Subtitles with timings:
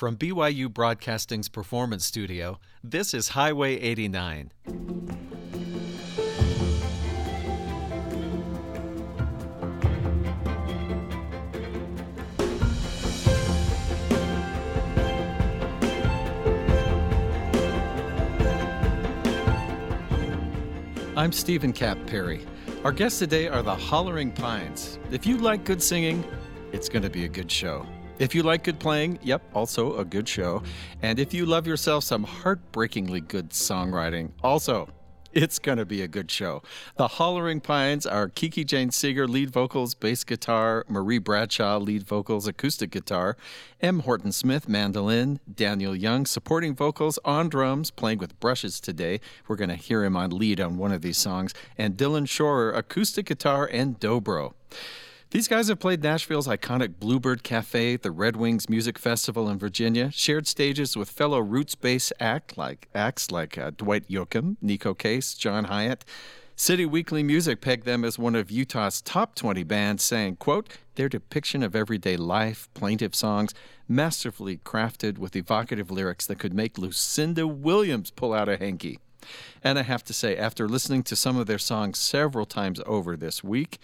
[0.00, 4.50] From BYU Broadcasting's Performance Studio, this is Highway 89.
[21.14, 22.46] I'm Steven Kapp Perry.
[22.84, 24.98] Our guests today are the Hollering Pines.
[25.10, 26.24] If you like good singing,
[26.72, 27.84] it's going to be a good show.
[28.20, 30.62] If you like good playing, yep, also a good show.
[31.00, 34.90] And if you love yourself some heartbreakingly good songwriting, also
[35.32, 36.62] it's going to be a good show.
[36.96, 42.46] The Hollering Pines are Kiki Jane Seeger, lead vocals, bass guitar, Marie Bradshaw, lead vocals,
[42.46, 43.38] acoustic guitar,
[43.80, 44.00] M.
[44.00, 49.18] Horton Smith, mandolin, Daniel Young, supporting vocals on drums, playing with brushes today.
[49.48, 52.70] We're going to hear him on lead on one of these songs, and Dylan Shorer,
[52.70, 54.52] acoustic guitar and dobro.
[55.30, 60.10] These guys have played Nashville's iconic Bluebird Cafe, the Red Wings Music Festival in Virginia,
[60.10, 65.66] shared stages with fellow roots-based act like acts like uh, Dwight Yoakam, Neko Case, John
[65.66, 66.02] Hiatt.
[66.56, 71.08] City Weekly Music pegged them as one of Utah's top 20 bands, saying, quote, their
[71.08, 73.54] depiction of everyday life, plaintive songs,
[73.86, 78.98] masterfully crafted with evocative lyrics that could make Lucinda Williams pull out a hanky.
[79.62, 83.16] And I have to say, after listening to some of their songs several times over
[83.16, 83.78] this week,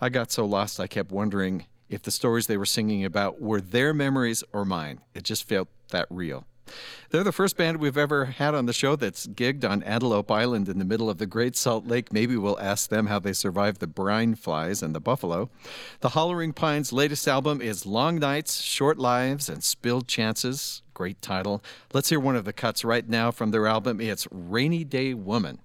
[0.00, 3.60] I got so lost I kept wondering if the stories they were singing about were
[3.60, 5.00] their memories or mine.
[5.14, 6.44] It just felt that real.
[7.10, 10.68] They're the first band we've ever had on the show that's gigged on Antelope Island
[10.68, 12.12] in the middle of the Great Salt Lake.
[12.12, 15.50] Maybe we'll ask them how they survived the brine flies and the buffalo.
[16.00, 20.82] The Hollering Pines' latest album is Long Nights, Short Lives, and Spilled Chances.
[20.92, 21.62] Great title.
[21.92, 24.00] Let's hear one of the cuts right now from their album.
[24.00, 25.60] It's Rainy Day Woman.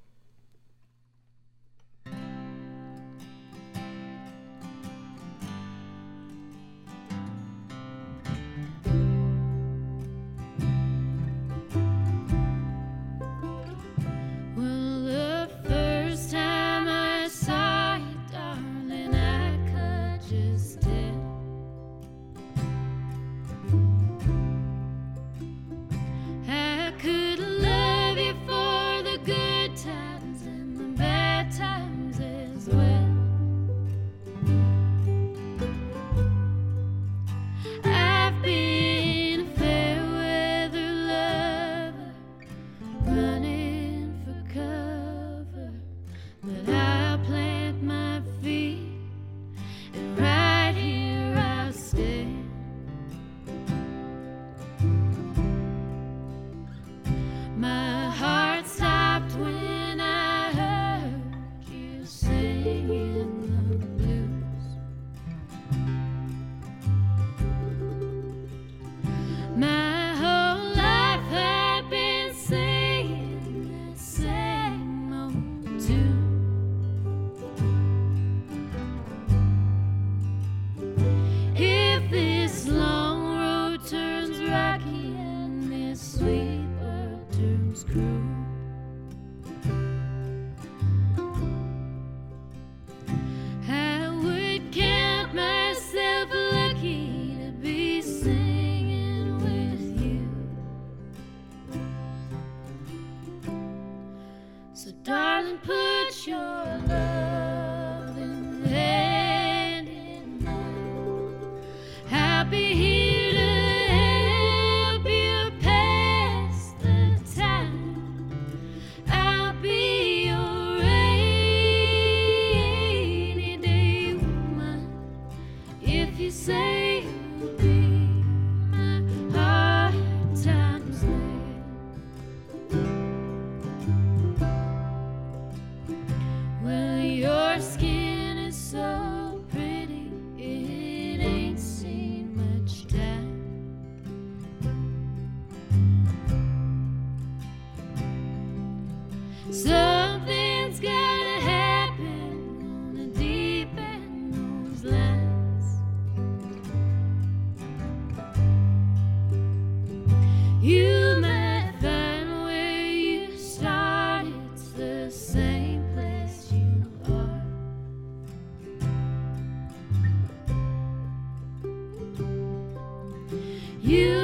[173.83, 174.22] Put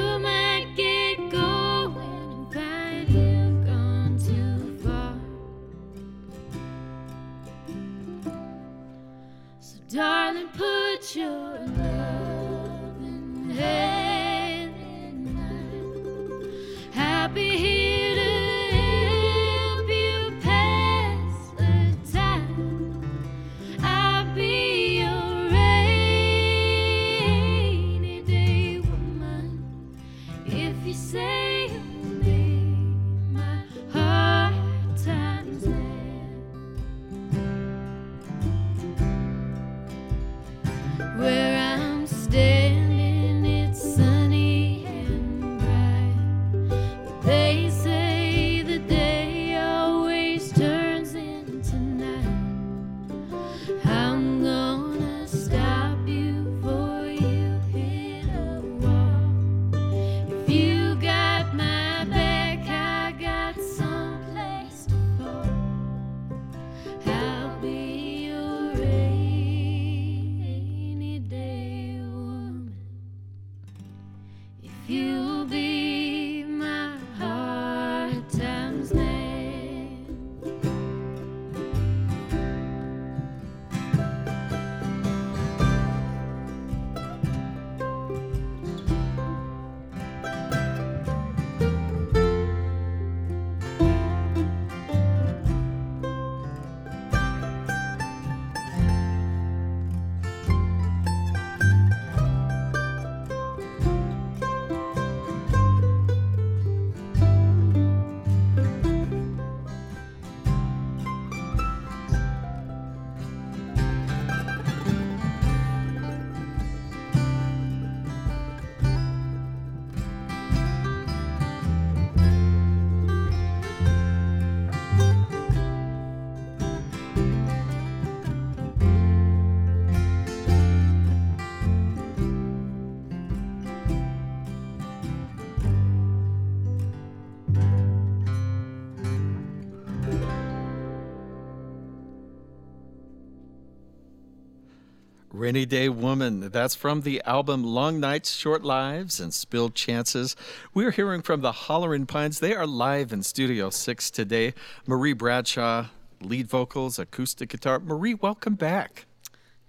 [145.50, 146.48] Rainy Day Woman.
[146.50, 150.36] That's from the album Long Nights, Short Lives, and Spilled Chances.
[150.74, 152.38] We're hearing from the Hollerin' Pines.
[152.38, 154.54] They are live in Studio 6 today.
[154.86, 155.86] Marie Bradshaw,
[156.20, 157.80] lead vocals, acoustic guitar.
[157.80, 159.06] Marie, welcome back.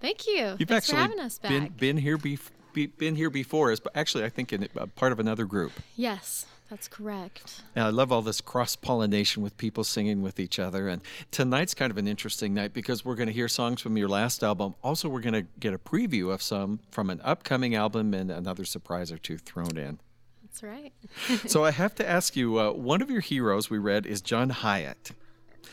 [0.00, 0.54] Thank you.
[0.56, 1.50] You've Thanks actually for having us back.
[1.50, 2.38] Been, been here be,
[2.72, 5.72] be, been here before actually I think in a part of another group.
[5.96, 6.46] Yes.
[6.72, 7.64] That's correct.
[7.76, 10.88] And I love all this cross pollination with people singing with each other.
[10.88, 14.08] And tonight's kind of an interesting night because we're going to hear songs from your
[14.08, 14.74] last album.
[14.82, 18.64] Also, we're going to get a preview of some from an upcoming album and another
[18.64, 19.98] surprise or two thrown in.
[20.42, 20.94] That's right.
[21.46, 24.48] so I have to ask you uh, one of your heroes we read is John
[24.48, 25.10] Hiatt.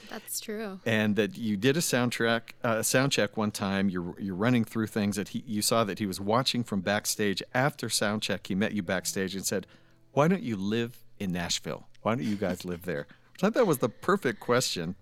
[0.10, 0.82] That's true.
[0.86, 3.88] And that you did a soundtrack, uh, sound check one time.
[3.88, 7.42] You're you're running through things that he, you saw that he was watching from backstage
[7.54, 8.48] after sound check.
[8.48, 9.66] He met you backstage and said,
[10.14, 11.88] why don't you live in Nashville?
[12.02, 13.08] Why don't you guys live there?
[13.36, 14.96] I thought that was the perfect question.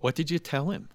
[0.00, 0.88] What did you tell him?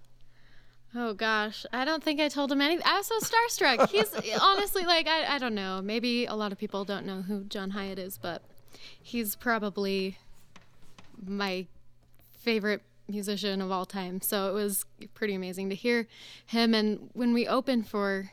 [0.98, 2.86] Oh gosh, I don't think I told him anything.
[2.86, 3.90] I was so starstruck.
[3.90, 5.81] He's honestly like I, I don't know.
[5.81, 8.42] Maybe a lot of people don't know who John Hiatt is, but
[9.02, 10.18] he's probably
[11.25, 11.68] my
[12.38, 14.22] favorite musician of all time.
[14.22, 16.07] So it was pretty amazing to hear
[16.46, 16.74] him.
[16.74, 18.31] And when we open for,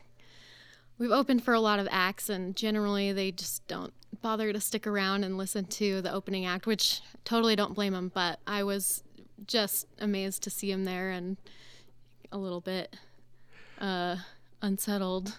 [0.97, 4.85] we've opened for a lot of acts, and generally they just don't bother to stick
[4.87, 9.03] around and listen to the opening act, which totally don't blame him, but I was
[9.47, 11.37] just amazed to see him there and
[12.31, 12.95] a little bit
[13.79, 14.17] uh,
[14.61, 15.37] unsettled.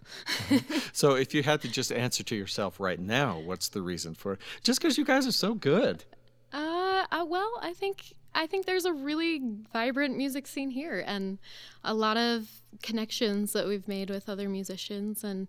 [0.93, 4.35] so, if you had to just answer to yourself right now, what's the reason for
[4.35, 4.41] it?
[4.63, 6.05] Just because you guys are so good.
[6.53, 9.41] Uh, uh, well, I think I think there's a really
[9.73, 11.39] vibrant music scene here, and
[11.83, 12.49] a lot of
[12.83, 15.49] connections that we've made with other musicians, and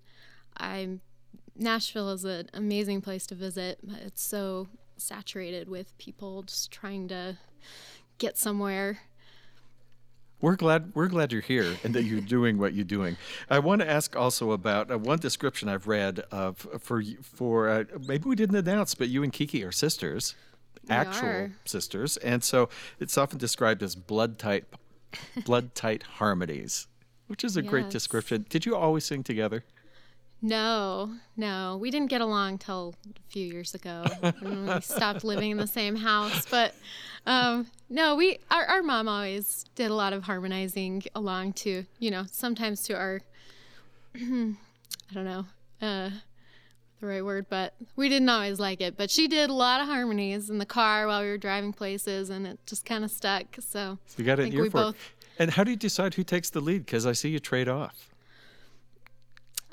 [0.57, 1.01] I'm
[1.57, 3.79] Nashville is an amazing place to visit.
[4.05, 7.37] It's so saturated with people just trying to
[8.17, 8.99] get somewhere.
[10.41, 13.17] We're glad we're glad you're here and that you're doing what you're doing.
[13.49, 17.83] I want to ask also about uh, one description I've read of for for uh,
[18.05, 20.35] maybe we didn't announce, but you and Kiki are sisters,
[20.83, 21.51] we actual are.
[21.63, 22.69] sisters, and so
[22.99, 24.65] it's often described as blood tight,
[25.45, 26.87] blood tight harmonies,
[27.27, 28.45] which is a great description.
[28.49, 29.63] Did you always sing together?
[30.41, 34.03] No, no, we didn't get along till a few years ago
[34.41, 36.45] when we stopped living in the same house.
[36.45, 36.75] But
[37.25, 42.11] um, no, we our, our mom always did a lot of harmonizing along to you
[42.11, 43.21] know sometimes to our
[44.15, 44.19] I
[45.13, 45.45] don't know
[45.81, 46.09] uh,
[46.99, 48.95] the right word, but we didn't always like it.
[48.97, 52.29] But she did a lot of harmonies in the car while we were driving places,
[52.29, 53.45] and it just kind of stuck.
[53.59, 54.71] So So you got I an think ear for it.
[54.83, 54.95] both.
[55.39, 56.85] And how do you decide who takes the lead?
[56.85, 58.09] Because I see you trade off.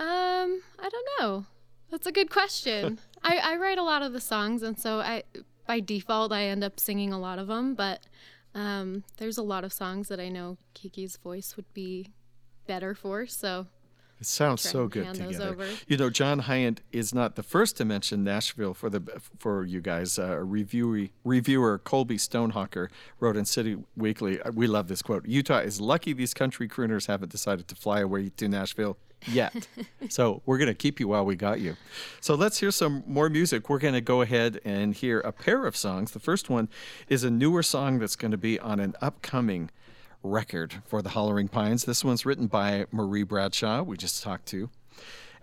[0.03, 1.47] Um, I don't know.
[1.91, 2.99] That's a good question.
[3.23, 5.23] I, I write a lot of the songs, and so I
[5.67, 8.01] by default I end up singing a lot of them, but
[8.53, 12.09] um, there's a lot of songs that I know Kiki's voice would be
[12.67, 13.27] better for.
[13.27, 13.69] So
[14.19, 15.57] it sounds so good together.
[15.87, 19.03] You know, John Hiatt is not the first to mention Nashville for the
[19.39, 20.19] for you guys.
[20.19, 22.89] Uh, reviewer, reviewer Colby Stonehawker
[23.21, 24.41] wrote in City Weekly.
[24.43, 28.01] Uh, we love this quote: "Utah is lucky these country crooners haven't decided to fly
[28.01, 29.69] away to Nashville." Yet.
[30.09, 31.77] so we're going to keep you while we got you.
[32.21, 33.69] So let's hear some more music.
[33.69, 36.13] We're going to go ahead and hear a pair of songs.
[36.13, 36.69] The first one
[37.09, 39.71] is a newer song that's going to be on an upcoming
[40.23, 41.85] record for the Hollering Pines.
[41.85, 44.71] This one's written by Marie Bradshaw, we just talked to.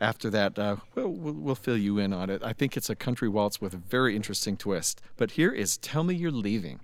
[0.01, 2.41] After that, uh, we'll, we'll fill you in on it.
[2.41, 5.01] I think it's a country waltz with a very interesting twist.
[5.17, 6.79] But here is Tell Me You're Leaving.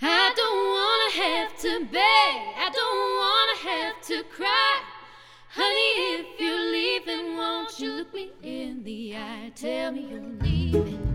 [0.00, 2.34] I don't want to have to beg.
[2.56, 4.80] I don't want to have to cry.
[5.48, 5.90] Honey,
[6.20, 9.50] if you're leaving, won't you look me in the eye?
[9.56, 11.07] Tell me you're leaving,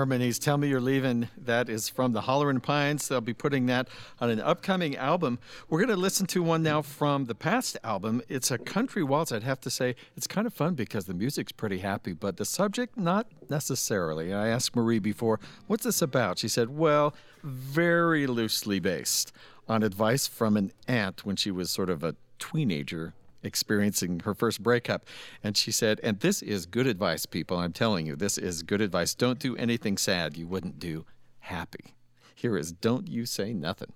[0.00, 0.38] harmonies.
[0.38, 1.28] Tell me you're leaving.
[1.36, 3.06] That is from the Hollerin' Pines.
[3.06, 3.86] They'll be putting that
[4.18, 5.38] on an upcoming album.
[5.68, 8.22] We're going to listen to one now from the past album.
[8.26, 9.30] It's a country waltz.
[9.30, 12.46] I'd have to say it's kind of fun because the music's pretty happy, but the
[12.46, 14.32] subject, not necessarily.
[14.32, 16.38] I asked Marie before, what's this about?
[16.38, 19.32] She said, well, very loosely based
[19.68, 24.62] on advice from an aunt when she was sort of a teenager experiencing her first
[24.62, 25.06] breakup.
[25.42, 27.58] And she said, and this is good advice, people.
[27.58, 29.14] I'm telling you, this is good advice.
[29.14, 31.04] Don't do anything sad you wouldn't do
[31.40, 31.94] happy.
[32.34, 33.92] Here is Don't You Say Nothing.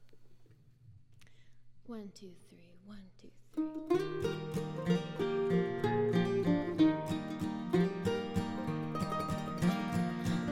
[1.86, 4.24] One, two, three, one, two, three.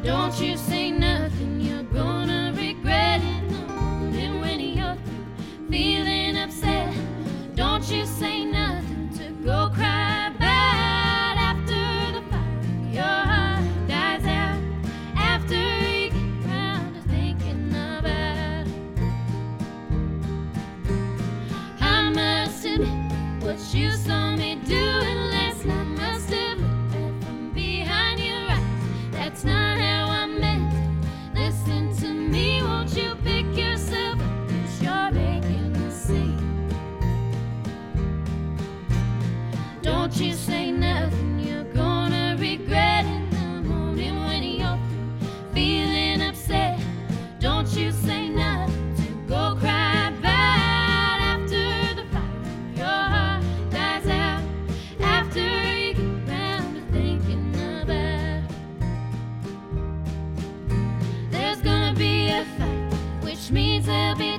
[0.04, 1.11] Don't you say nothing,
[23.74, 24.01] what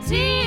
[0.10, 0.43] there'll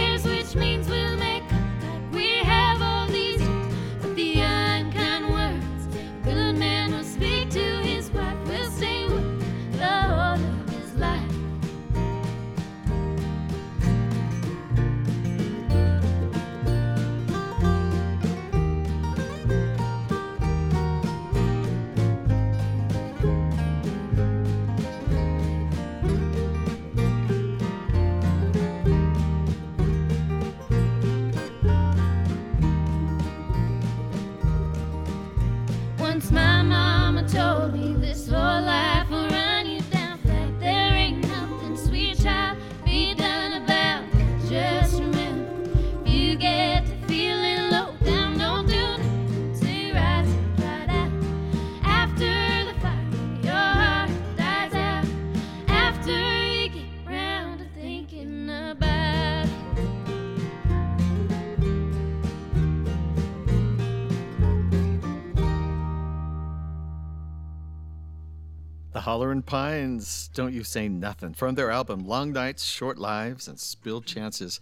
[69.16, 73.58] The Hollerin' Pines, Don't You Say Nothing, from their album Long Nights, Short Lives, and
[73.58, 74.61] Spilled Chances.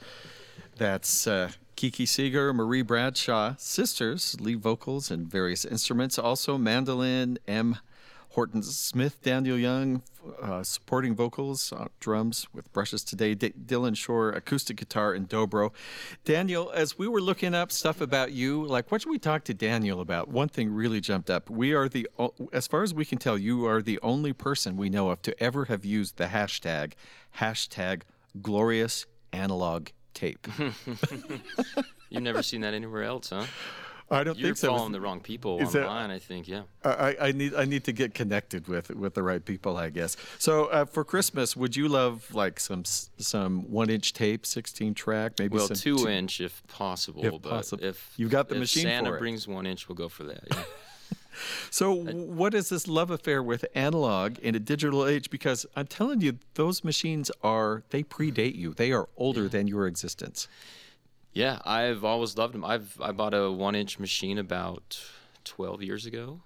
[0.76, 6.20] That's uh, Kiki Seeger, Marie Bradshaw, sisters, lead vocals and various instruments.
[6.20, 7.78] Also, mandolin, M.
[8.30, 10.02] Horton Smith, Daniel Young,
[10.42, 13.34] uh, supporting vocals, uh, drums with brushes today.
[13.34, 15.72] D- Dylan Shore, acoustic guitar and dobro.
[16.24, 19.54] Daniel, as we were looking up stuff about you, like what should we talk to
[19.54, 20.28] Daniel about?
[20.28, 21.50] One thing really jumped up.
[21.50, 22.08] We are the,
[22.52, 25.42] as far as we can tell, you are the only person we know of to
[25.42, 26.92] ever have used the hashtag,
[27.38, 28.02] hashtag
[28.40, 30.46] glorious analog tape.
[32.10, 33.46] You've never seen that anywhere else, huh?
[34.14, 34.68] I don't You're think so.
[34.68, 36.48] following the wrong people is that- online, I think.
[36.48, 36.62] Yeah.
[36.84, 40.16] I, I need I need to get connected with with the right people, I guess.
[40.38, 45.32] So uh, for Christmas, would you love like some some one inch tape, sixteen track,
[45.38, 47.24] maybe Well, some two inch if possible.
[47.24, 47.84] If but possible.
[47.84, 49.20] if You got the if machine Santa for it.
[49.20, 50.44] brings one inch, we'll go for that.
[50.50, 50.62] Yeah.
[51.70, 55.30] So what is this love affair with analog in a digital age?
[55.30, 58.72] Because I'm telling you, those machines are they predate you.
[58.72, 60.46] They are older than your existence.
[61.34, 62.64] Yeah, I've always loved them.
[62.64, 65.00] I've I bought a one inch machine about
[65.44, 66.40] twelve years ago.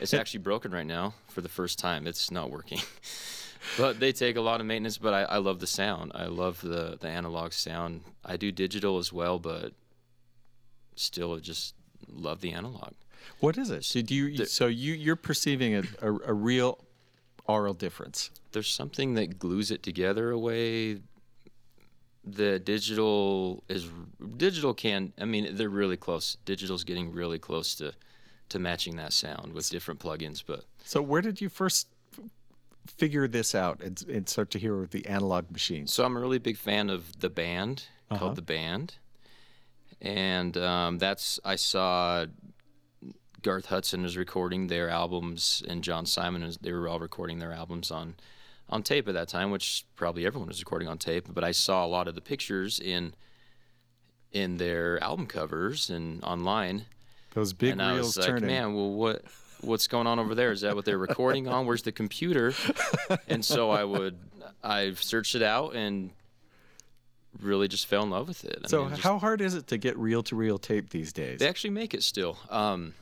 [0.00, 2.06] It's actually broken right now for the first time.
[2.06, 2.80] It's not working.
[3.78, 4.98] but they take a lot of maintenance.
[4.98, 6.12] But I, I love the sound.
[6.14, 8.02] I love the the analog sound.
[8.24, 9.72] I do digital as well, but
[10.96, 11.74] still just
[12.08, 12.92] love the analog.
[13.40, 13.84] What is it?
[13.84, 14.46] So do you?
[14.46, 16.84] So you you're perceiving a, a, a real
[17.48, 18.30] aural difference.
[18.50, 20.98] there's something that glues it together a way
[22.26, 23.86] the digital is
[24.36, 27.92] digital can i mean they're really close digital's getting really close to
[28.48, 31.86] to matching that sound with different plugins but So where did you first
[32.86, 35.92] figure this out and, and start to hear the analog machines?
[35.92, 38.18] so i'm a really big fan of the band Uh-huh.
[38.18, 38.94] called the band
[40.00, 42.26] and um, that's i saw
[43.42, 47.52] garth hudson was recording their albums and john simon was, they were all recording their
[47.52, 48.14] albums on
[48.68, 51.84] on tape at that time which probably everyone was recording on tape but i saw
[51.84, 53.14] a lot of the pictures in
[54.32, 56.84] in their album covers and online
[57.34, 58.46] Those big and I was like, turning.
[58.46, 59.22] man, well, what
[59.62, 60.52] what's going on over there?
[60.52, 61.64] Is that what they're recording on?
[61.64, 62.52] Where's the computer?
[63.28, 64.18] And so I would,
[64.62, 66.10] I searched it out and
[67.40, 68.58] really just fell in love with it.
[68.64, 71.12] I so mean, just- how hard is it to get reel to reel tape these
[71.12, 71.38] days?
[71.38, 72.36] they actually make it still.
[72.50, 72.94] Um,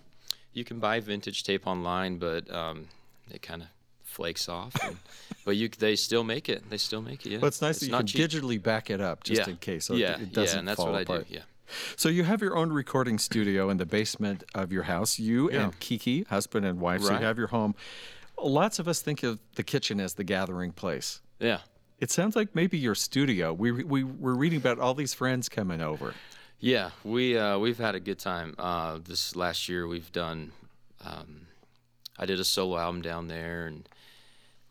[0.52, 2.88] you can buy vintage tape online, but um,
[3.30, 3.68] it kind of
[4.14, 4.74] flakes off.
[4.82, 4.96] And,
[5.44, 6.70] but you, they still make it.
[6.70, 7.32] They still make it.
[7.32, 7.38] Yeah.
[7.38, 8.30] But it's nice that you not can cheap.
[8.30, 9.50] digitally back it up just yeah.
[9.50, 11.26] in case, so yeah, it, it doesn't yeah, and that's fall what apart.
[11.26, 11.34] I do.
[11.34, 11.40] Yeah.
[11.96, 15.18] So you have your own recording studio in the basement of your house.
[15.18, 15.64] You Yeah.
[15.64, 17.74] and Kiki, husband and wife, so you have your home.
[18.42, 21.20] Lots of us think of the kitchen as the gathering place.
[21.40, 21.60] Yeah.
[22.00, 23.52] It sounds like maybe your studio.
[23.52, 26.14] We we were reading about all these friends coming over.
[26.58, 28.54] Yeah, we uh, we've had a good time.
[28.58, 30.52] Uh, this last year, we've done.
[31.04, 31.46] Um,
[32.18, 33.88] I did a solo album down there, and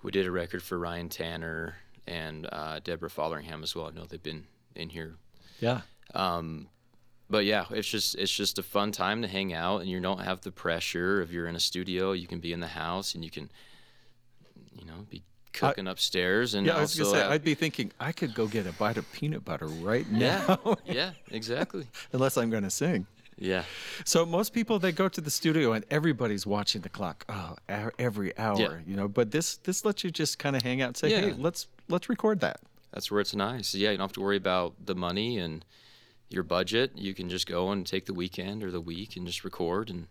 [0.03, 3.87] we did a record for Ryan Tanner and uh, Deborah Fotheringham as well.
[3.87, 5.15] I know they've been in here,
[5.59, 5.81] Yeah.
[6.13, 10.19] but yeah, it's just it's just a fun time to hang out, and you don't
[10.21, 12.11] have the pressure if you're in a studio.
[12.11, 13.49] You can be in the house, and you can,
[14.77, 17.53] you know, be cooking upstairs, and Yeah, I was also gonna say have- I'd be
[17.55, 20.59] thinking I could go get a bite of peanut butter right now.
[20.85, 21.87] yeah, yeah, exactly.
[22.11, 23.05] unless I'm going to sing.
[23.43, 23.63] Yeah,
[24.05, 27.25] So most people they go to the studio and everybody's watching the clock.
[27.27, 27.55] Oh,
[27.99, 29.09] every hour, you know.
[29.09, 32.07] But this this lets you just kind of hang out and say, hey, let's let's
[32.07, 32.61] record that.
[32.93, 33.75] that's where it's nice.
[33.75, 35.65] Yeah, you don't have to worry about the money and
[36.29, 36.91] your budget.
[36.95, 40.07] You can just go and take the weekend or the week and just record and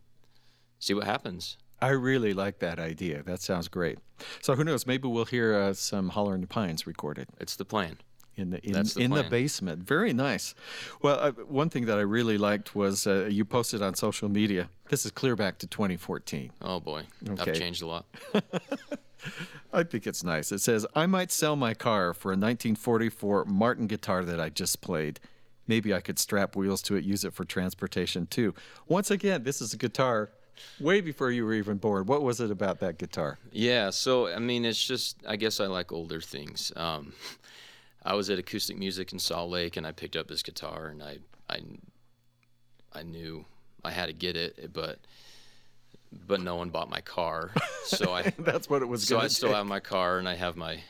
[0.78, 1.56] see what happens.
[1.80, 3.22] I really like that idea.
[3.22, 3.98] That sounds great.
[4.40, 4.86] So who knows?
[4.86, 7.96] Maybe we'll hear uh, some Holler in the Pines recorded It's the plan.
[8.36, 9.82] In the in, the in the basement.
[9.82, 10.54] Very nice.
[11.02, 14.68] Well, uh, one thing that I really liked was uh, you posted on social media.
[14.88, 16.50] This is clear back to 2014.
[16.62, 17.50] Oh boy, Okay.
[17.50, 18.04] I've changed a lot.
[19.72, 20.52] I think it's nice.
[20.52, 24.80] It says, I might sell my car for a 1944 Martin guitar that I just
[24.80, 25.20] played.
[25.66, 28.54] Maybe I could strap wheels to it, use it for transportation too.
[28.88, 30.30] Once again, this is a guitar
[30.80, 32.06] way before you were even born.
[32.06, 33.38] What was it about that guitar?
[33.52, 36.72] Yeah, so I mean, it's just I guess I like older things.
[36.76, 37.12] Um,
[38.04, 41.02] I was at Acoustic Music in Salt Lake, and I picked up this guitar, and
[41.02, 41.60] I I
[42.92, 43.44] I knew
[43.84, 44.98] I had to get it, but
[46.26, 47.52] but no one bought my car,
[47.84, 50.56] so I That's what it was so I still have my car, and I have
[50.56, 50.80] my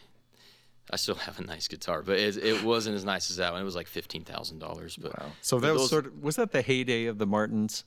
[0.91, 3.63] I still have a nice guitar, but it, it wasn't as nice as that one.
[3.63, 5.27] It was like fifteen thousand dollars, but Wow.
[5.41, 7.85] So that was those- sort of was that the heyday of the Martins?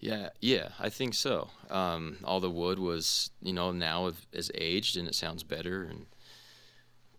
[0.00, 1.48] yeah, yeah, I think so.
[1.70, 5.82] Um, all the wood was, you know, now is aged and it sounds better.
[5.82, 6.06] And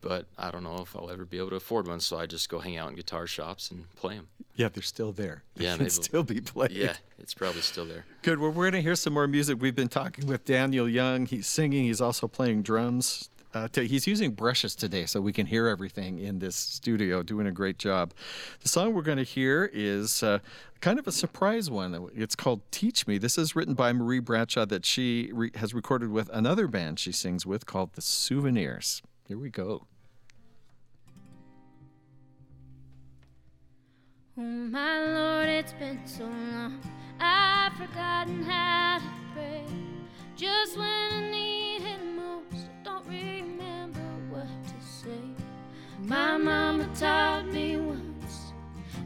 [0.02, 2.50] but I don't know if I'll ever be able to afford one, so I just
[2.50, 4.28] go hang out in guitar shops and play them.
[4.56, 5.44] Yeah, they're still there.
[5.56, 6.72] They Yeah, can maybe- still be played.
[6.72, 8.06] Yeah, it's probably still there.
[8.22, 8.40] Good.
[8.40, 9.62] Well, we're going to hear some more music.
[9.62, 11.26] We've been talking with Daniel Young.
[11.26, 11.84] He's singing.
[11.86, 13.30] He's also playing drums.
[13.52, 17.24] Uh, to, he's using brushes today, so we can hear everything in this studio.
[17.24, 18.14] Doing a great job.
[18.62, 20.38] The song we're going to hear is uh,
[20.82, 22.10] kind of a surprise one.
[22.16, 26.12] It's called "Teach Me." This is written by Marie Bradshaw that she re- has recorded
[26.12, 29.02] with another band she sings with called the Souvenirs.
[29.30, 29.86] Here we go.
[34.36, 36.82] Oh my Lord, it's been so long.
[37.20, 39.66] I've forgotten how to pray.
[40.36, 44.00] Just when I need it most, I don't remember
[44.32, 45.22] what to say.
[46.02, 48.54] My mama taught me once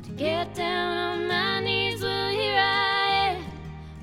[0.03, 2.01] to get down on my knees.
[2.01, 3.43] Well, here I am,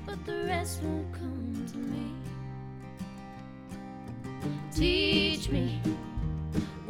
[0.05, 2.13] but the rest won't come to me.
[4.71, 5.81] Teach me,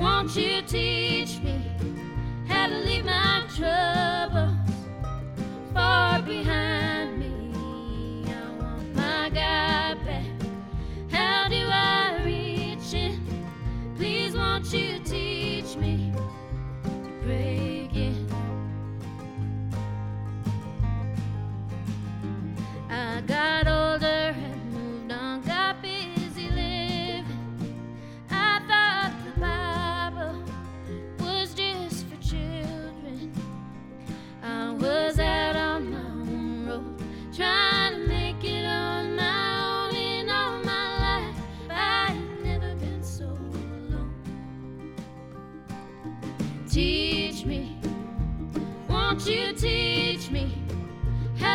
[0.02, 1.62] won't you teach me?
[2.48, 4.56] how to leave my troubles
[5.74, 8.26] far behind me.
[8.28, 10.26] I want my God back.
[11.12, 13.20] How do I reach it?
[13.96, 16.12] Please, won't you teach me
[16.84, 18.28] to pray again?
[22.90, 23.61] I got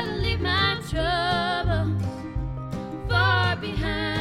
[0.05, 2.03] to leave my troubles
[3.09, 4.16] far behind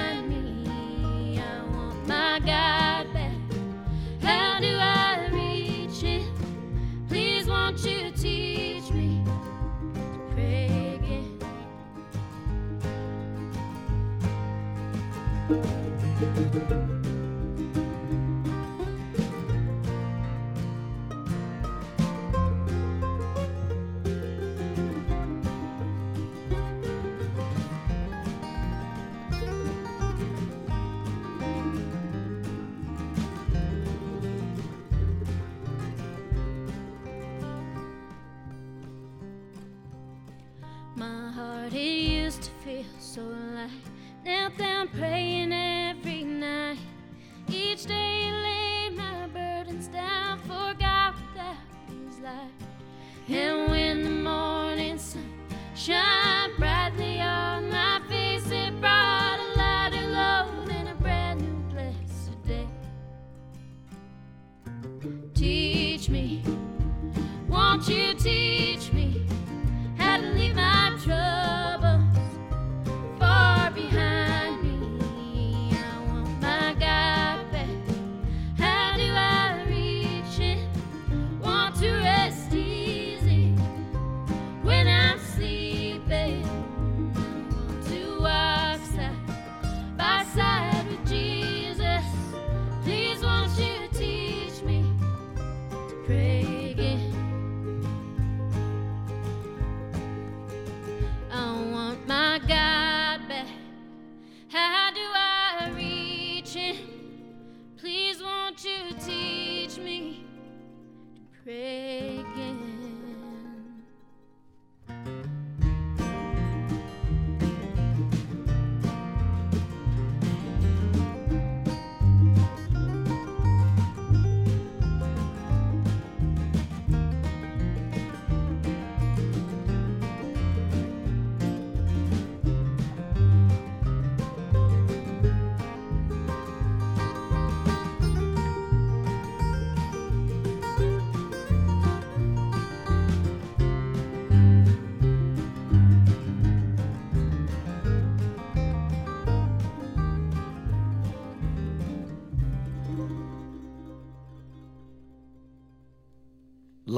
[96.06, 96.35] pray.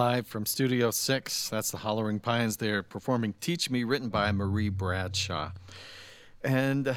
[0.08, 2.56] Live from Studio 6, that's the Hollering Pines.
[2.56, 5.52] They're performing Teach Me, written by Marie Bradshaw.
[6.46, 6.94] And uh,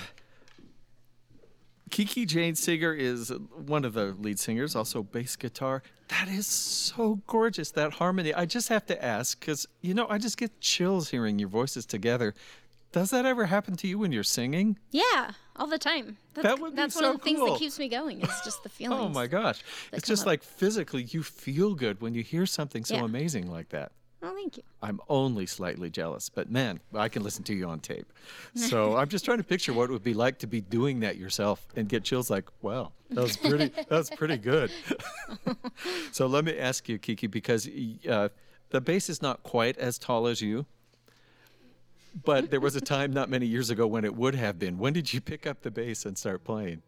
[1.91, 3.33] Kiki Jane Seeger is
[3.67, 5.83] one of the lead singers, also bass guitar.
[6.07, 8.33] That is so gorgeous, that harmony.
[8.33, 11.87] I just have to ask, because, you know, I just get chills hearing your voices
[11.87, 12.33] together.
[12.93, 14.79] Does that ever happen to you when you're singing?
[14.93, 16.17] Yeah, all the time.
[16.35, 18.21] That's, That would be that's so one of the things that keeps me going.
[18.23, 18.99] It's just the feeling.
[19.01, 19.63] Oh my gosh.
[19.93, 20.27] It's just up.
[20.27, 23.05] like physically, you feel good when you hear something so Yeah.
[23.05, 23.93] amazing like that.
[24.23, 24.63] Oh, thank you.
[24.83, 28.13] I'm only slightly jealous, but man, I can listen to you on tape.
[28.55, 31.17] So I'm just trying to picture what it would be like to be doing that
[31.17, 34.71] yourself and get chills like, wow, that was pretty, that was pretty good.
[36.13, 37.69] so let me ask you, Kiki, because
[38.09, 38.29] uh,
[38.71, 40.67] the bass is not quite as tall as you,
[42.25, 44.79] but there was a time not many years ago when it would have been.
[44.79, 46.83] When did you pick up the bass and start playing?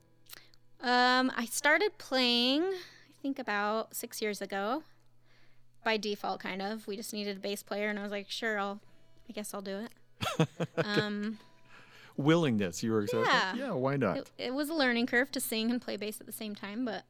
[0.81, 4.83] Um, I started playing, I think about six years ago.
[5.85, 6.87] By default, kind of.
[6.87, 8.81] We just needed a bass player, and I was like, sure, I'll.
[9.29, 9.79] I guess I'll do
[10.39, 10.49] it.
[10.77, 11.39] Um,
[12.17, 13.55] Willingness, you were so, Yeah.
[13.55, 14.19] yeah, why not?
[14.19, 16.85] it, it was a learning curve to sing and play bass at the same time,
[16.85, 17.05] but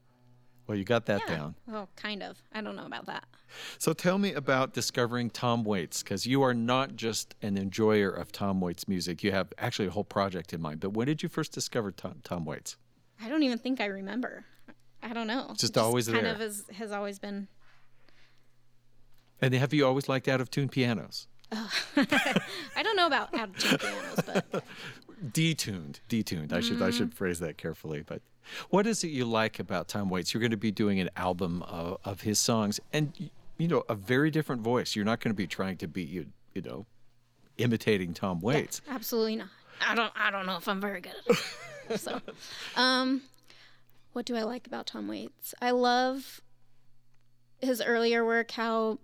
[0.66, 1.36] well, you got that yeah.
[1.36, 1.54] down.
[1.66, 2.40] Well, kind of.
[2.52, 3.24] I don't know about that.
[3.78, 8.32] So tell me about discovering Tom Waits, because you are not just an enjoyer of
[8.32, 9.22] Tom Waits music.
[9.22, 10.80] You have actually a whole project in mind.
[10.80, 12.76] But when did you first discover Tom, Tom Waits?
[13.20, 14.44] I don't even think I remember.
[15.02, 15.54] I don't know.
[15.58, 16.32] Just It always kind there.
[16.32, 17.48] of has, has always been.
[19.40, 21.26] And have you always liked out of tune pianos?
[21.52, 24.64] I don't know about out of tune pianos, but
[25.22, 26.52] Detuned, detuned.
[26.52, 26.98] I should I mm-hmm.
[26.98, 28.02] should phrase that carefully.
[28.02, 28.22] But
[28.70, 30.32] what is it you like about Tom Waits?
[30.32, 33.94] You're going to be doing an album of, of his songs, and you know a
[33.94, 34.96] very different voice.
[34.96, 36.86] You're not going to be trying to be you you know
[37.58, 38.80] imitating Tom Waits.
[38.88, 39.48] absolutely not.
[39.86, 40.12] I don't.
[40.14, 41.36] I don't know if I'm very good at
[41.90, 42.00] it.
[42.00, 42.20] so,
[42.76, 43.22] um,
[44.12, 45.54] what do I like about Tom Waits?
[45.60, 46.40] I love
[47.60, 48.52] his earlier work.
[48.52, 48.98] How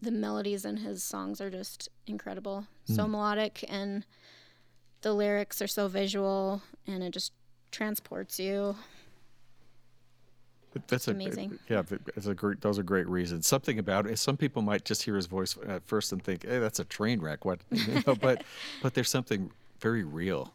[0.00, 2.66] the melodies in his songs are just incredible.
[2.84, 4.06] So melodic, and
[5.02, 7.32] the lyrics are so visual, and it just
[7.70, 8.76] transports you.
[10.86, 11.58] That's a, amazing.
[11.68, 12.60] Yeah, th- it's a great.
[12.60, 13.46] Those are great reasons.
[13.46, 14.18] Something about it.
[14.18, 17.20] Some people might just hear his voice at first and think, "Hey, that's a train
[17.20, 17.60] wreck." What?
[17.70, 18.44] You know, but
[18.82, 19.50] but there's something
[19.80, 20.52] very real.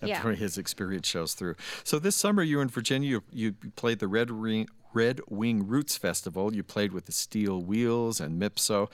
[0.00, 0.32] that Yeah.
[0.34, 1.54] his experience shows through.
[1.84, 3.08] So this summer you were in Virginia.
[3.08, 6.54] You, you played the Red Ring, Red Wing Roots Festival.
[6.54, 8.90] You played with the Steel Wheels and Mipso,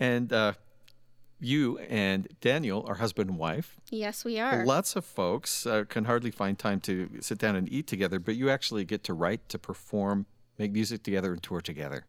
[0.00, 0.54] and uh,
[1.40, 3.76] you and Daniel are husband and wife.
[3.90, 4.64] Yes, we are.
[4.64, 8.36] Lots of folks uh, can hardly find time to sit down and eat together, but
[8.36, 10.26] you actually get to write, to perform,
[10.58, 12.06] make music together, and tour together.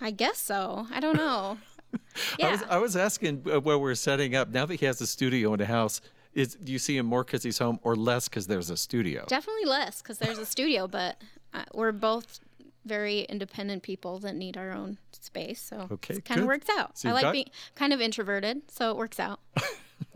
[0.00, 0.86] I guess so.
[0.92, 1.58] I don't know.
[2.38, 2.48] yeah.
[2.48, 4.48] I was, I was asking uh, we are setting up.
[4.50, 6.00] Now that he has a studio and a house,
[6.34, 9.24] is do you see him more because he's home, or less because there's a studio?
[9.28, 11.20] Definitely less because there's a studio, but
[11.52, 12.40] uh, we're both
[12.84, 15.60] very independent people that need our own space.
[15.60, 16.42] So Okay, it kind good.
[16.42, 16.98] of works out.
[16.98, 19.40] So I like got- being kind of introverted, so it works out.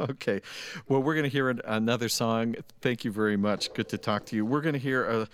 [0.00, 0.42] Okay.
[0.88, 2.56] Well, we're going to hear an, another song.
[2.82, 3.72] Thank you very much.
[3.72, 4.44] Good to talk to you.
[4.44, 5.28] We're going to hear a.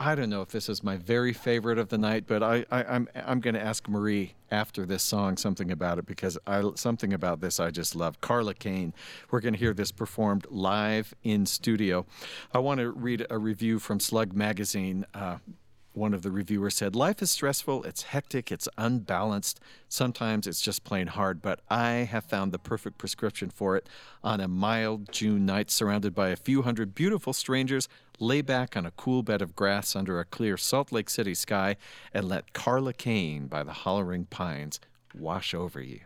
[0.00, 2.84] I don't know if this is my very favorite of the night, but I, I,
[2.84, 7.12] I'm I'm going to ask Marie after this song something about it because I something
[7.12, 8.20] about this I just love.
[8.20, 8.94] Carla Kane.
[9.32, 12.06] We're going to hear this performed live in studio.
[12.54, 15.04] I want to read a review from Slug Magazine.
[15.12, 15.38] Uh,
[15.98, 19.60] one of the reviewers said, Life is stressful, it's hectic, it's unbalanced.
[19.88, 23.88] Sometimes it's just plain hard, but I have found the perfect prescription for it.
[24.22, 28.86] On a mild June night, surrounded by a few hundred beautiful strangers, lay back on
[28.86, 31.76] a cool bed of grass under a clear Salt Lake City sky
[32.14, 34.80] and let Carla Kane by the Hollering Pines
[35.14, 36.00] wash over you.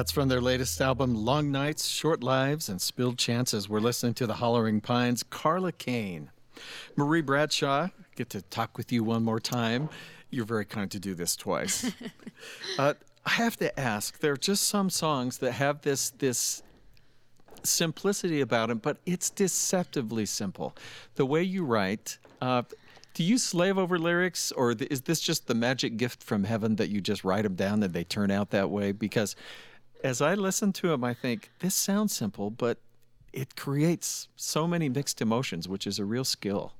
[0.00, 3.68] That's from their latest album, Long Nights, Short Lives, and Spilled Chances.
[3.68, 6.30] We're listening to the Hollering Pines, Carla Kane.
[6.96, 9.90] Marie Bradshaw, get to talk with you one more time.
[10.30, 11.92] You're very kind to do this twice.
[12.78, 12.94] uh,
[13.26, 16.62] I have to ask, there are just some songs that have this this
[17.62, 20.74] simplicity about them, but it's deceptively simple.
[21.16, 22.62] The way you write, uh,
[23.12, 26.88] do you slave over lyrics, or is this just the magic gift from heaven that
[26.88, 28.92] you just write them down and they turn out that way?
[28.92, 29.36] Because
[30.02, 32.78] as I listen to him, I think this sounds simple, but
[33.32, 36.72] it creates so many mixed emotions, which is a real skill.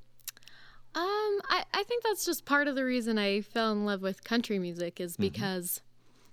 [0.93, 4.23] Um, I, I think that's just part of the reason I fell in love with
[4.23, 5.81] country music is because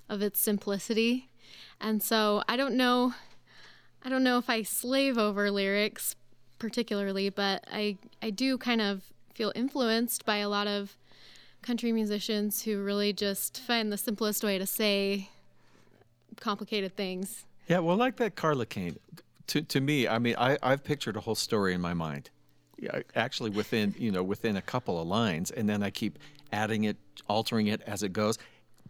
[0.08, 1.28] of its simplicity.
[1.80, 3.14] And so I don't know
[4.02, 6.16] I don't know if I slave over lyrics
[6.58, 10.96] particularly, but I I do kind of feel influenced by a lot of
[11.62, 15.30] country musicians who really just find the simplest way to say
[16.40, 17.44] complicated things.
[17.68, 18.98] Yeah, well, like that Carla Kane.
[19.48, 22.30] To to me, I mean, I I've pictured a whole story in my mind.
[23.14, 26.18] Actually, within you know within a couple of lines, and then I keep
[26.52, 26.96] adding it,
[27.28, 28.38] altering it as it goes.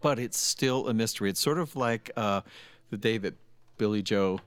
[0.01, 1.29] But it's still a mystery.
[1.29, 2.41] It's sort of like uh,
[2.89, 3.35] the day that
[3.77, 4.39] Billie Joe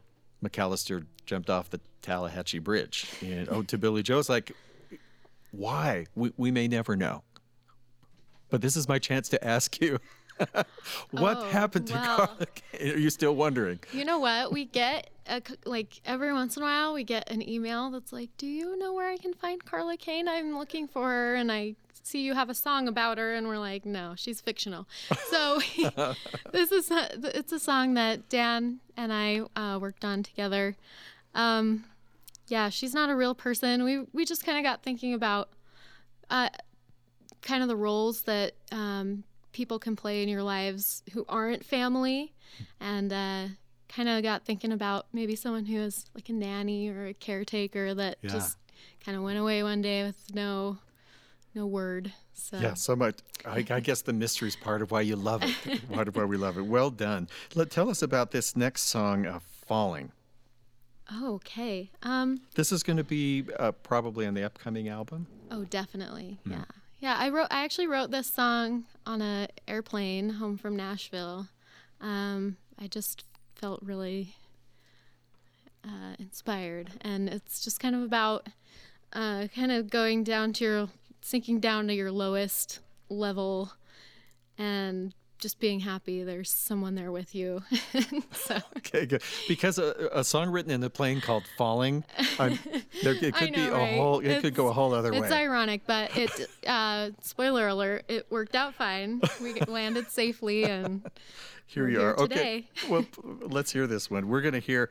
[0.43, 3.07] McAllister jumped off the Tallahatchie Bridge.
[3.21, 4.53] And oh, to Billy Joe, it's like,
[5.51, 6.07] why?
[6.15, 7.23] We we may never know.
[8.51, 9.99] But this is my chance to ask you.
[11.11, 12.17] what Oh, happened to wow.
[12.27, 12.93] Carla Kane?
[12.93, 13.81] Are you still wondering?
[13.93, 14.53] You know what?
[14.53, 18.31] We get a, like every once in a while we get an email that's like,
[18.39, 20.29] "Do you know where I can find Carla Kane?
[20.29, 23.59] I'm looking for her, and I see you have a song about her." And we're
[23.59, 24.87] like, "No, she's fictional."
[25.31, 25.61] So
[26.53, 30.77] this is a, it's a song that Dan and I uh, worked on together.
[31.35, 31.85] Um,
[32.49, 33.85] yeah, she's not a real person.
[33.85, 35.51] We we just kind of got thinking about
[36.29, 36.49] uh,
[37.43, 42.33] kind of the roles that um, people can play in your lives who aren't family,
[42.81, 43.47] and uh,
[43.89, 47.95] kind of got thinking about maybe someone who is like a nanny or a caretaker
[47.95, 48.31] that Yeah.
[48.31, 48.57] just
[49.05, 50.79] kind of went away one day with no
[51.55, 52.13] no word.
[52.33, 53.19] So Yeah, so much.
[53.45, 55.89] I, I guess the mystery is part of why you love it.
[55.93, 56.63] part of why we love it.
[56.63, 57.29] Well done.
[57.55, 60.13] Let tell us about this next song, uh, "Falling."
[61.11, 61.91] Oh, okay.
[62.03, 62.41] Um.
[62.55, 65.27] This is going to be uh, probably on the upcoming album.
[65.51, 66.39] Oh, definitely.
[66.49, 66.65] Yeah.
[67.03, 67.17] Yeah.
[67.19, 67.49] I wrote.
[67.51, 71.49] I actually wrote this song on a airplane home from Nashville.
[72.01, 72.57] Um.
[72.79, 73.25] I just
[73.55, 74.35] felt really
[75.85, 78.49] uh, inspired, and it's just kind of about
[79.13, 80.89] uh, kind of going down to your
[81.21, 83.73] sinking down to your lowest level,
[84.59, 87.63] and just being happy there's someone there with you.
[88.33, 89.23] so Okay, good.
[89.49, 92.05] Because a, a song written in the plane called "Falling,"
[92.39, 92.59] I'm,
[93.03, 93.97] there, it could be know, a right?
[93.97, 94.21] whole.
[94.21, 95.33] It could go a whole other it's way.
[95.33, 96.31] ironic, but it
[96.67, 99.21] uh, spoiler alert, it worked out fine.
[99.43, 101.03] We landed safely and
[101.67, 102.19] Here you are.
[102.21, 102.29] Okay.
[102.35, 102.69] today.
[102.89, 103.05] well,
[103.41, 104.29] let's hear this one.
[104.29, 104.91] We're going to hear,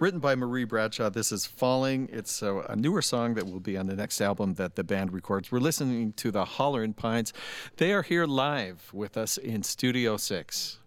[0.00, 1.10] written by Marie Bradshaw.
[1.10, 2.08] This is Falling.
[2.10, 5.12] It's a, a, newer song that will be on the next album that the band
[5.12, 5.52] records.
[5.52, 7.34] We're listening to the Hollerin' Pines.
[7.76, 10.78] They are here live with us in Studio 6.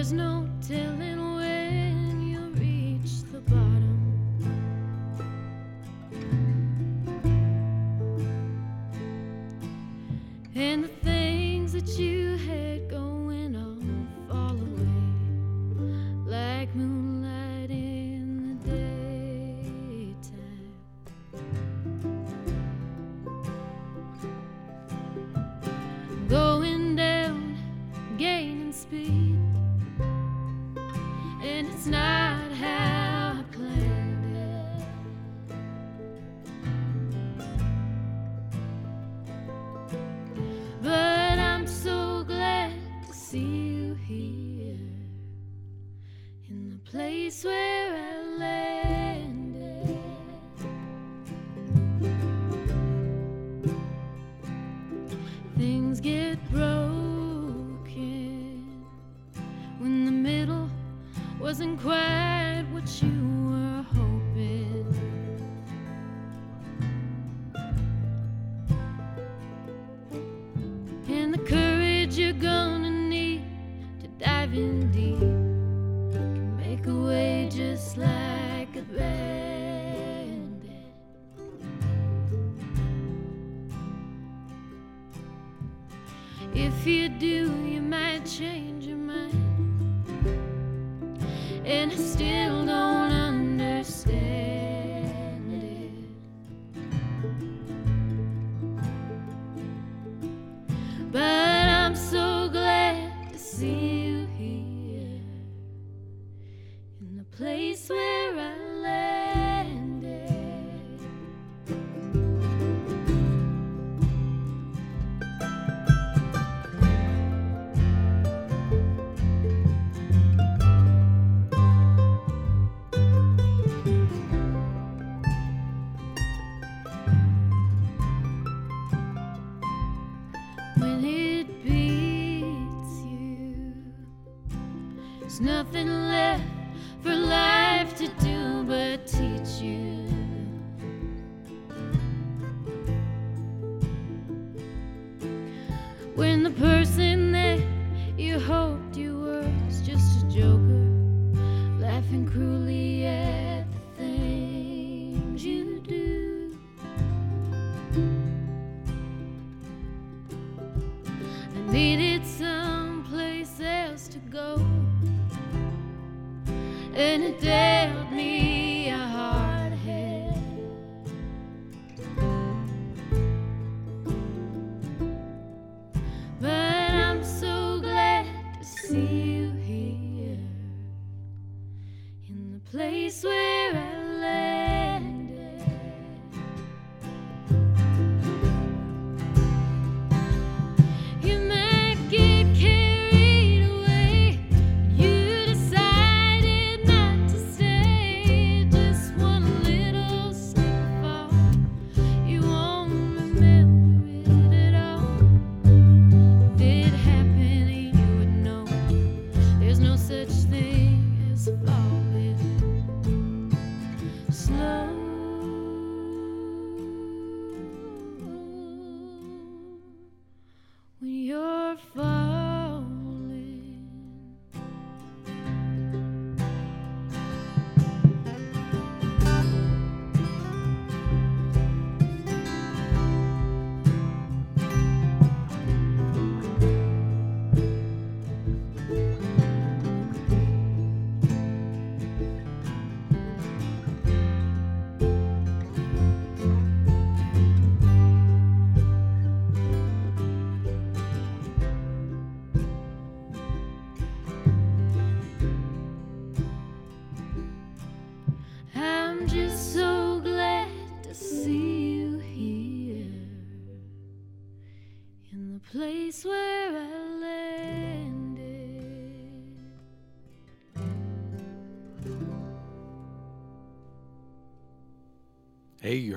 [0.00, 3.98] There's no telling when you'll reach the bottom.
[10.54, 11.19] And the things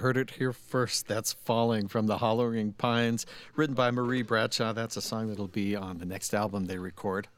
[0.04, 1.08] heard it here first.
[1.08, 3.26] That's Falling from the Hollering Pines,
[3.56, 4.74] written by Marie Bradshaw.
[4.74, 7.30] That's a song that'll be on the next album they record.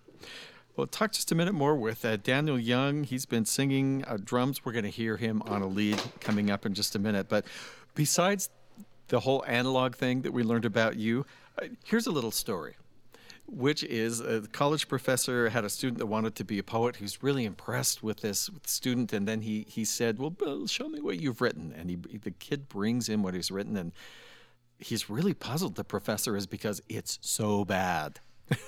[0.76, 3.04] Well, talk just a minute more with uh, Daniel Young.
[3.04, 4.66] He's been singing uh, drums.
[4.66, 7.30] We're going to hear him on a lead coming up in just a minute.
[7.30, 7.46] But
[7.94, 8.50] besides
[9.10, 11.24] the whole analog thing that we learned about you,
[11.62, 12.78] uh, here's a little story
[13.48, 16.98] which is a college professor had a student that wanted to be a poet.
[16.98, 21.00] Who's really impressed with this student and then he he said well Bill, show me
[21.02, 21.74] what you've written.
[21.78, 23.92] And he the kid brings him what he's written and
[24.80, 28.20] he's really puzzled the professor is because it's so bad.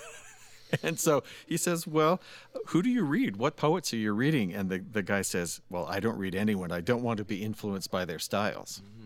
[0.84, 2.20] And so he says well
[2.68, 3.38] who do you read?
[3.38, 4.54] What poets are you reading?
[4.54, 6.72] And the, the guy says well i don't read anyone.
[6.72, 8.82] I don't want to be influenced by their styles.
[8.84, 8.97] mm-hmm.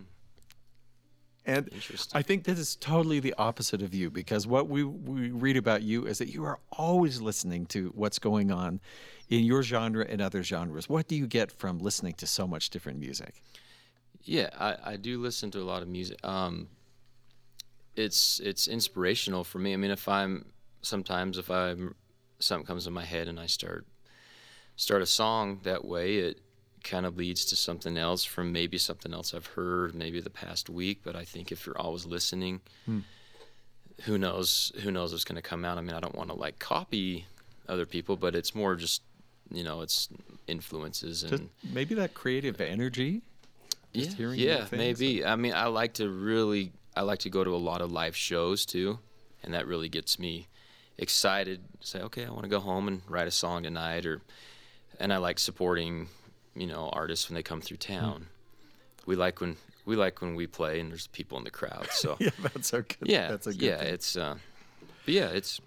[1.45, 1.71] And
[2.13, 5.81] I think this is totally the opposite of you because what we, we read about
[5.81, 8.79] you is that you are always listening to what's going on
[9.29, 10.87] in your genre and other genres.
[10.87, 13.41] What do you get from listening to so much different music?
[14.23, 16.23] Yeah, I, I do listen to a lot of music.
[16.23, 16.67] Um,
[17.95, 19.73] it's it's inspirational for me.
[19.73, 20.45] I mean, if I'm
[20.81, 21.95] sometimes if I'm
[22.39, 23.87] something comes in my head and I start
[24.75, 26.41] start a song that way, it
[26.83, 30.69] kind of leads to something else from maybe something else I've heard maybe the past
[30.69, 31.01] week.
[31.03, 32.99] But I think if you're always listening, hmm.
[34.03, 35.77] who knows who knows what's going to come out.
[35.77, 37.25] I mean, I don't want to like copy
[37.67, 39.01] other people, but it's more just
[39.51, 40.09] you know it's
[40.47, 43.21] influences and just maybe that creative energy.
[43.93, 45.25] Just yeah, yeah, maybe.
[45.25, 48.15] I mean, I like to really I like to go to a lot of live
[48.15, 48.99] shows too,
[49.43, 50.47] and that really gets me
[50.97, 51.61] excited.
[51.81, 54.21] Say, okay, I want to go home and write a song tonight, or
[54.99, 56.07] and I like supporting
[56.55, 57.93] you know artists when they come through hmm.
[57.93, 58.19] town.
[58.19, 59.05] Mm.
[59.07, 61.87] We like when we like when we play and there's people in the crowd.
[61.91, 62.97] So yeah, that's a good.
[63.03, 63.77] Yeah, that's a good yeah.
[63.77, 63.93] Thing.
[63.93, 64.35] It's uh,
[65.05, 65.59] but yeah, it's.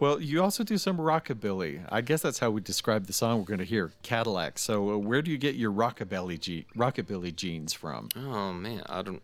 [0.00, 1.86] Well, you also do some rockabilly.
[1.88, 4.58] I guess that's how we describe the song we're going to hear, Cadillac.
[4.58, 8.08] So, uh, where do you get your rockabilly ge- rockabilly genes from?
[8.16, 9.22] Oh man, I don't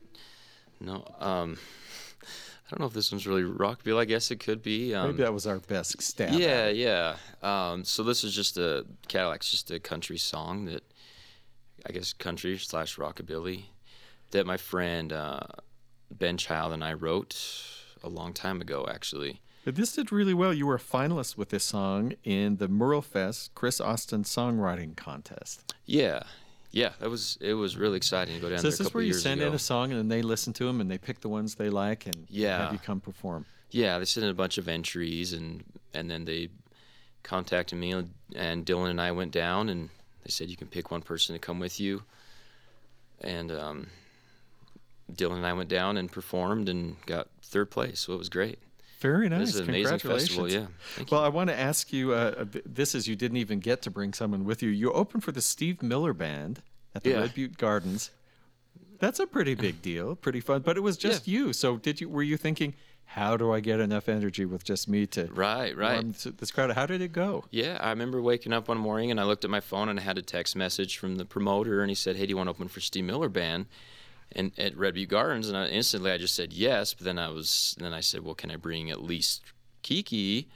[0.81, 1.05] know.
[1.19, 1.59] Um,
[2.71, 3.99] I don't know if this one's really rockabilly.
[3.99, 4.95] I guess it could be.
[4.95, 6.39] Um, Maybe that was our best stab.
[6.39, 7.17] Yeah, yeah.
[7.43, 10.85] Um, so this is just a Cadillac's just a country song that
[11.85, 13.65] I guess country slash rockabilly
[14.31, 15.41] that my friend uh,
[16.13, 17.37] Ben Child and I wrote
[18.05, 19.41] a long time ago, actually.
[19.65, 20.55] But this did really well.
[20.55, 25.75] You were a finalist with this song in the Merlefest Chris Austin Songwriting Contest.
[25.85, 26.23] Yeah,
[26.73, 28.71] yeah, that was it was really exciting to go down so there.
[28.73, 29.49] So this is where you send ago.
[29.49, 31.71] in a song and then they listen to them and they pick the ones they
[31.71, 32.65] like and yeah.
[32.65, 33.45] have you come perform.
[33.71, 35.65] Yeah, they sent in a bunch of entries and
[35.95, 36.49] and then they
[37.23, 37.93] contacted me
[38.35, 39.91] and Dylan and I went down and
[40.25, 42.03] they said you can pick one person to come with you.
[43.21, 43.89] And um,
[45.13, 48.59] Dylan and I went down and performed and got third place, so it was great.
[49.01, 49.41] Very nice.
[49.41, 50.51] This is an amazing festival.
[50.51, 50.67] Yeah.
[50.95, 51.27] Thank well, you.
[51.27, 52.13] I want to ask you.
[52.13, 54.69] Uh, this is you didn't even get to bring someone with you.
[54.69, 56.63] You opened for the Steve Miller Band
[56.95, 57.21] at the yeah.
[57.21, 58.11] Red Butte Gardens.
[58.99, 60.15] That's a pretty big deal.
[60.15, 60.61] Pretty fun.
[60.61, 61.39] But it was just yeah.
[61.39, 61.53] you.
[61.55, 62.09] So did you?
[62.09, 62.75] Were you thinking?
[63.15, 66.15] How do I get enough energy with just me to right, right?
[66.15, 66.71] This crowd.
[66.71, 67.45] How did it go?
[67.51, 70.03] Yeah, I remember waking up one morning and I looked at my phone and I
[70.03, 72.51] had a text message from the promoter and he said, "Hey, do you want to
[72.53, 73.67] open for Steve Miller Band?"
[74.33, 76.95] And at Red Butte Gardens, and I, instantly I just said yes.
[76.95, 79.43] But then I was, then I said, well, can I bring at least
[79.83, 80.49] Kiki?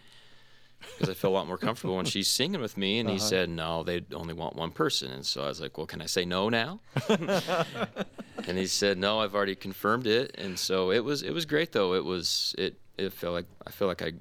[0.81, 2.99] Because I feel a lot more comfortable when she's singing with me.
[2.99, 3.14] And uh-huh.
[3.14, 5.11] he said, no, they only want one person.
[5.12, 6.81] And so I was like, well, can I say no now?
[7.09, 10.35] and he said, no, I've already confirmed it.
[10.37, 11.95] And so it was, it was great though.
[11.95, 14.12] It was, it, it felt like I feel like I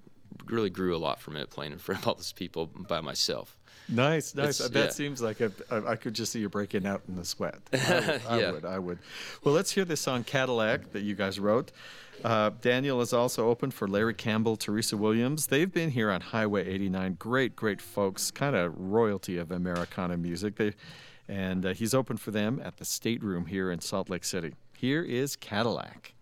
[0.45, 3.57] really grew a lot from it playing in front of all these people by myself.
[3.89, 4.59] Nice, nice.
[4.59, 4.89] It's, that yeah.
[4.89, 7.59] seems like a, I could just see you breaking out in the sweat.
[7.73, 8.51] I would, I, yeah.
[8.51, 8.99] would, I would.
[9.43, 11.71] Well, let's hear this song Cadillac that you guys wrote.
[12.23, 15.47] Uh, Daniel is also open for Larry Campbell, Teresa Williams.
[15.47, 17.15] They've been here on Highway 89.
[17.19, 20.55] Great, great folks, kind of royalty of Americana music.
[20.55, 20.73] They,
[21.27, 24.53] and uh, he's open for them at the State Room here in Salt Lake City.
[24.77, 26.13] Here is Cadillac.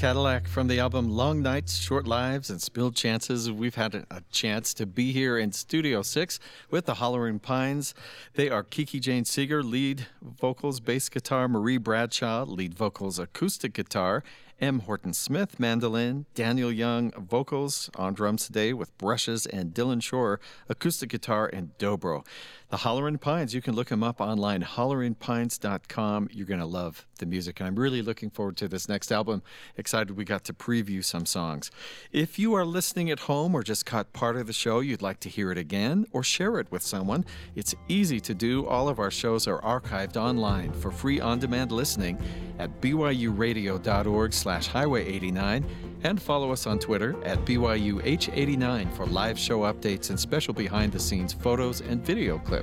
[0.00, 3.52] Cadillac from the album Long Nights, Short Lives, and Spilled Chances.
[3.52, 6.40] We've had a chance to be here in Studio 6
[6.70, 7.92] with the Hollering Pines.
[8.32, 14.24] They are Kiki Jane Seeger, lead vocals, bass guitar, Marie Bradshaw, lead vocals, acoustic guitar,
[14.58, 14.80] M.
[14.80, 20.40] Horton Smith, mandolin, Daniel Young, vocals on drums today with brushes, and Dylan Shore,
[20.70, 22.24] acoustic guitar and dobro.
[22.70, 26.28] The Hollering Pines, you can look them up online, holleringpines.com.
[26.30, 27.58] You're going to love the music.
[27.58, 29.42] And I'm really looking forward to this next album.
[29.76, 31.72] Excited we got to preview some songs.
[32.12, 35.18] If you are listening at home or just caught part of the show, you'd like
[35.20, 37.24] to hear it again or share it with someone,
[37.56, 38.64] it's easy to do.
[38.68, 42.20] All of our shows are archived online for free on-demand listening
[42.60, 45.66] at byuradio.org slash highway 89
[46.02, 51.00] and follow us on Twitter at BYUH89 for live show updates and special behind the
[51.00, 52.59] scenes photos and video clips.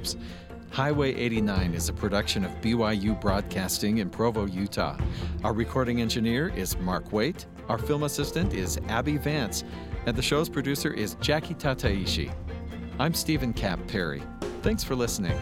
[0.72, 4.98] Highway 89 is a production of BYU Broadcasting in Provo, Utah.
[5.44, 9.64] Our recording engineer is Mark Waite, our film assistant is Abby Vance,
[10.06, 12.34] and the show's producer is Jackie Tataishi.
[13.00, 14.24] I'm Steven Kapp Perry.
[14.62, 15.38] Thanks for listening.